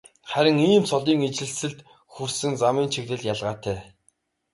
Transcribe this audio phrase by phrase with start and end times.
[0.29, 1.79] Харин ийм цолын ижилсэлд
[2.13, 3.79] хүрсэн замын чиглэл ялгаатай.